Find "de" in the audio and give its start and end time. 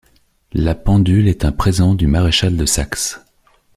2.57-2.65